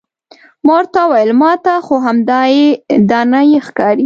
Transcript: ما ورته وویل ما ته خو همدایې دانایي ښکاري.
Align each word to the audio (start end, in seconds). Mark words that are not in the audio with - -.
ما 0.65 0.73
ورته 0.77 0.99
وویل 1.05 1.31
ما 1.41 1.51
ته 1.65 1.73
خو 1.85 1.95
همدایې 2.07 2.67
دانایي 3.09 3.57
ښکاري. 3.67 3.99